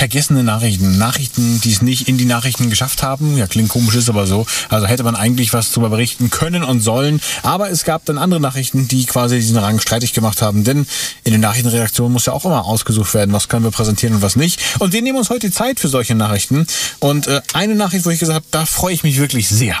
vergessene 0.00 0.42
Nachrichten. 0.42 0.96
Nachrichten, 0.96 1.60
die 1.60 1.72
es 1.72 1.82
nicht 1.82 2.08
in 2.08 2.16
die 2.16 2.24
Nachrichten 2.24 2.70
geschafft 2.70 3.02
haben. 3.02 3.36
Ja, 3.36 3.46
klingt 3.46 3.68
komisch, 3.68 3.94
ist 3.96 4.08
aber 4.08 4.26
so. 4.26 4.46
Also 4.70 4.86
hätte 4.86 5.02
man 5.02 5.14
eigentlich 5.14 5.52
was 5.52 5.72
darüber 5.72 5.90
berichten 5.90 6.30
können 6.30 6.64
und 6.64 6.80
sollen. 6.80 7.20
Aber 7.42 7.70
es 7.70 7.84
gab 7.84 8.06
dann 8.06 8.16
andere 8.16 8.40
Nachrichten, 8.40 8.88
die 8.88 9.04
quasi 9.04 9.36
diesen 9.36 9.58
Rang 9.58 9.78
streitig 9.78 10.14
gemacht 10.14 10.40
haben. 10.40 10.64
Denn 10.64 10.86
in 11.24 11.32
den 11.32 11.42
Nachrichtenredaktionen 11.42 12.14
muss 12.14 12.24
ja 12.24 12.32
auch 12.32 12.46
immer 12.46 12.64
ausgesucht 12.64 13.12
werden, 13.12 13.34
was 13.34 13.50
können 13.50 13.62
wir 13.62 13.72
präsentieren 13.72 14.14
und 14.14 14.22
was 14.22 14.36
nicht. 14.36 14.58
Und 14.78 14.94
wir 14.94 15.02
nehmen 15.02 15.18
uns 15.18 15.28
heute 15.28 15.50
Zeit 15.50 15.78
für 15.78 15.88
solche 15.88 16.14
Nachrichten. 16.14 16.66
Und 17.00 17.26
äh, 17.26 17.42
eine 17.52 17.74
Nachricht, 17.74 18.06
wo 18.06 18.10
ich 18.10 18.20
gesagt 18.20 18.36
habe, 18.36 18.46
da 18.52 18.64
freue 18.64 18.94
ich 18.94 19.02
mich 19.02 19.18
wirklich 19.18 19.50
sehr. 19.50 19.76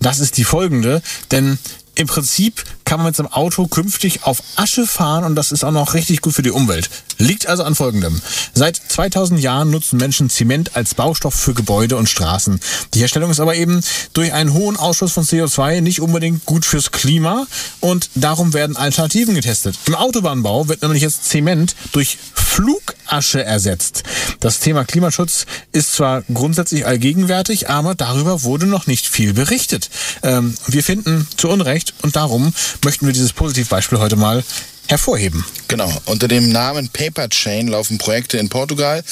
Das 0.00 0.18
ist 0.18 0.38
die 0.38 0.44
folgende. 0.44 1.02
Denn 1.30 1.56
im 1.94 2.08
Prinzip 2.08 2.64
kann 2.92 3.00
man 3.00 3.06
mit 3.06 3.16
seinem 3.16 3.32
Auto 3.32 3.68
künftig 3.68 4.24
auf 4.24 4.42
Asche 4.56 4.86
fahren 4.86 5.24
und 5.24 5.34
das 5.34 5.50
ist 5.50 5.64
auch 5.64 5.70
noch 5.70 5.94
richtig 5.94 6.20
gut 6.20 6.34
für 6.34 6.42
die 6.42 6.50
Umwelt. 6.50 6.90
Liegt 7.16 7.46
also 7.46 7.64
an 7.64 7.74
folgendem. 7.74 8.20
Seit 8.52 8.76
2000 8.76 9.40
Jahren 9.40 9.70
nutzen 9.70 9.96
Menschen 9.96 10.28
Zement 10.28 10.76
als 10.76 10.94
Baustoff 10.94 11.32
für 11.32 11.54
Gebäude 11.54 11.96
und 11.96 12.10
Straßen. 12.10 12.60
Die 12.92 12.98
Herstellung 12.98 13.30
ist 13.30 13.40
aber 13.40 13.54
eben 13.54 13.80
durch 14.12 14.34
einen 14.34 14.52
hohen 14.52 14.76
Ausstoß 14.76 15.10
von 15.10 15.24
CO2 15.24 15.80
nicht 15.80 16.02
unbedingt 16.02 16.44
gut 16.44 16.66
fürs 16.66 16.90
Klima 16.90 17.46
und 17.80 18.10
darum 18.14 18.52
werden 18.52 18.76
Alternativen 18.76 19.36
getestet. 19.36 19.78
Im 19.86 19.94
Autobahnbau 19.94 20.68
wird 20.68 20.82
nämlich 20.82 21.00
jetzt 21.00 21.24
Zement 21.24 21.74
durch 21.92 22.18
Flugasche 22.52 23.42
ersetzt. 23.42 24.02
Das 24.40 24.60
Thema 24.60 24.84
Klimaschutz 24.84 25.46
ist 25.72 25.94
zwar 25.94 26.20
grundsätzlich 26.34 26.84
allgegenwärtig, 26.84 27.70
aber 27.70 27.94
darüber 27.94 28.42
wurde 28.42 28.66
noch 28.66 28.86
nicht 28.86 29.08
viel 29.08 29.32
berichtet. 29.32 29.88
Ähm, 30.22 30.54
wir 30.66 30.84
finden 30.84 31.26
zu 31.38 31.48
Unrecht 31.48 31.94
und 32.02 32.14
darum 32.14 32.52
möchten 32.84 33.06
wir 33.06 33.12
dieses 33.12 33.32
Positivbeispiel 33.32 33.98
heute 33.98 34.16
mal 34.16 34.42
hervorheben. 34.88 35.44
Genau. 35.68 35.90
Unter 36.06 36.28
dem 36.28 36.50
Namen 36.50 36.88
Paper 36.88 37.28
Chain 37.28 37.68
laufen 37.68 37.98
Projekte 37.98 38.38
in 38.38 38.48
Portugal, 38.48 39.02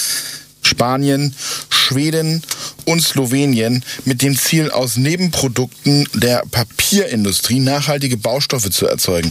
Spanien, 0.63 1.35
Schweden 1.69 2.43
und 2.91 3.01
Slowenien 3.01 3.85
mit 4.05 4.21
dem 4.21 4.37
Ziel, 4.37 4.71
aus 4.71 4.97
Nebenprodukten 4.97 6.09
der 6.15 6.43
Papierindustrie 6.51 7.61
nachhaltige 7.61 8.17
Baustoffe 8.17 8.69
zu 8.71 8.87
erzeugen. 8.87 9.31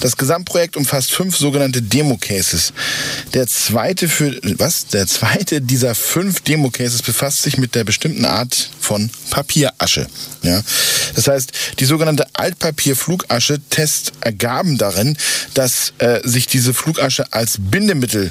Das 0.00 0.16
Gesamtprojekt 0.16 0.76
umfasst 0.76 1.10
fünf 1.10 1.36
sogenannte 1.36 1.82
Demo-Cases. 1.82 2.72
Der 3.34 3.48
zweite 3.48 4.08
für, 4.08 4.38
was? 4.58 4.86
Der 4.86 5.08
zweite 5.08 5.60
dieser 5.60 5.96
fünf 5.96 6.40
Demo-Cases 6.42 7.02
befasst 7.02 7.42
sich 7.42 7.58
mit 7.58 7.74
der 7.74 7.82
bestimmten 7.82 8.24
Art 8.24 8.70
von 8.78 9.10
Papierasche. 9.30 10.06
Ja? 10.42 10.62
Das 11.16 11.26
heißt, 11.26 11.52
die 11.80 11.84
sogenannte 11.84 12.26
Altpapier-Flugasche-Test 12.34 14.12
ergaben 14.20 14.78
darin, 14.78 15.16
dass 15.54 15.92
äh, 15.98 16.20
sich 16.22 16.46
diese 16.46 16.72
Flugasche 16.72 17.32
als 17.32 17.56
Bindemittel 17.58 18.30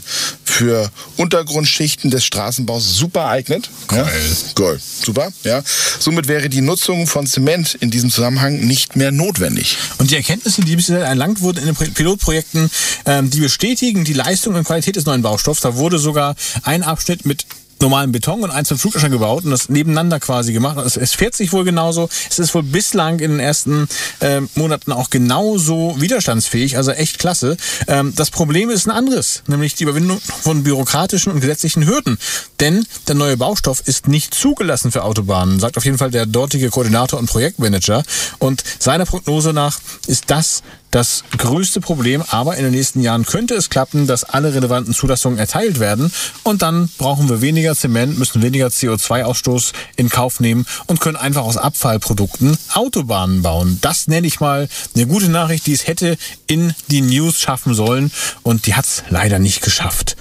für 0.61 0.91
Untergrundschichten 1.17 2.11
des 2.11 2.23
Straßenbaus 2.23 2.95
super 2.95 3.25
eignet. 3.25 3.71
Ja? 3.91 4.07
Geil. 4.53 4.79
Super, 4.79 5.29
ja. 5.43 5.63
Somit 5.97 6.27
wäre 6.27 6.49
die 6.49 6.61
Nutzung 6.61 7.07
von 7.07 7.25
Zement 7.25 7.73
in 7.79 7.89
diesem 7.89 8.11
Zusammenhang 8.11 8.59
nicht 8.59 8.95
mehr 8.95 9.11
notwendig. 9.11 9.77
Und 9.97 10.11
die 10.11 10.15
Erkenntnisse, 10.17 10.61
die 10.61 10.75
bisher 10.75 11.03
erlangt 11.03 11.41
wurden 11.41 11.67
in 11.67 11.73
den 11.73 11.93
Pilotprojekten, 11.93 12.69
ähm, 13.07 13.31
die 13.31 13.39
bestätigen 13.39 14.03
die 14.03 14.13
Leistung 14.13 14.53
und 14.53 14.63
Qualität 14.63 14.95
des 14.97 15.05
neuen 15.05 15.23
Baustoffs. 15.23 15.61
Da 15.61 15.77
wurde 15.77 15.97
sogar 15.97 16.35
ein 16.61 16.83
Abschnitt 16.83 17.25
mit 17.25 17.47
normalen 17.81 18.11
Beton 18.11 18.43
und 18.43 18.51
eins 18.51 18.69
mit 18.69 18.79
Flugasche 18.79 19.09
gebaut 19.09 19.43
und 19.43 19.51
das 19.51 19.69
nebeneinander 19.69 20.19
quasi 20.19 20.53
gemacht. 20.53 20.77
Es, 20.77 20.97
es 20.97 21.13
fährt 21.13 21.35
sich 21.35 21.51
wohl 21.51 21.63
genauso. 21.63 22.09
Es 22.29 22.39
ist 22.39 22.53
wohl 22.53 22.63
bislang 22.63 23.19
in 23.19 23.31
den 23.31 23.39
ersten 23.39 23.87
äh, 24.19 24.41
Monaten 24.55 24.91
auch 24.91 25.09
genauso 25.09 25.95
widerstandsfähig, 25.99 26.77
also 26.77 26.91
echt 26.91 27.19
klasse. 27.19 27.57
Ähm, 27.87 28.13
das 28.15 28.31
Problem 28.31 28.69
ist 28.69 28.87
ein 28.87 28.91
anderes, 28.91 29.43
nämlich 29.47 29.75
die 29.75 29.83
Überwindung 29.83 30.19
von 30.19 30.63
bürokratischen 30.63 31.33
und 31.33 31.41
gesetzlichen 31.41 31.85
Hürden. 31.85 32.17
Denn 32.59 32.85
der 33.07 33.15
neue 33.15 33.37
Baustoff 33.37 33.81
ist 33.85 34.07
nicht 34.07 34.33
zugelassen 34.33 34.91
für 34.91 35.03
Autobahnen, 35.03 35.59
sagt 35.59 35.77
auf 35.77 35.85
jeden 35.85 35.97
Fall 35.97 36.11
der 36.11 36.25
dortige 36.25 36.69
Koordinator 36.69 37.19
und 37.19 37.27
Projektmanager. 37.27 38.03
Und 38.39 38.63
seiner 38.79 39.05
Prognose 39.05 39.53
nach 39.53 39.79
ist 40.07 40.25
das 40.27 40.63
das 40.91 41.23
größte 41.37 41.81
Problem, 41.81 42.23
aber 42.29 42.57
in 42.57 42.63
den 42.63 42.73
nächsten 42.73 43.01
Jahren 43.01 43.25
könnte 43.25 43.55
es 43.55 43.69
klappen, 43.69 44.07
dass 44.07 44.23
alle 44.23 44.53
relevanten 44.53 44.93
Zulassungen 44.93 45.39
erteilt 45.39 45.79
werden 45.79 46.11
und 46.43 46.61
dann 46.61 46.89
brauchen 46.97 47.29
wir 47.29 47.41
weniger 47.41 47.75
Zement, 47.75 48.19
müssen 48.19 48.41
weniger 48.41 48.67
CO2-Ausstoß 48.67 49.71
in 49.95 50.09
Kauf 50.09 50.39
nehmen 50.39 50.65
und 50.87 50.99
können 50.99 51.15
einfach 51.15 51.43
aus 51.43 51.57
Abfallprodukten 51.57 52.57
Autobahnen 52.73 53.41
bauen. 53.41 53.79
Das 53.81 54.07
nenne 54.07 54.27
ich 54.27 54.39
mal 54.39 54.67
eine 54.95 55.07
gute 55.07 55.29
Nachricht, 55.29 55.65
die 55.65 55.73
es 55.73 55.87
hätte 55.87 56.17
in 56.47 56.73
die 56.89 57.01
News 57.01 57.39
schaffen 57.39 57.73
sollen 57.73 58.11
und 58.43 58.67
die 58.67 58.75
hat 58.75 58.85
es 58.85 59.03
leider 59.09 59.39
nicht 59.39 59.61
geschafft. 59.61 60.17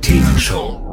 Themenshow. 0.00 0.89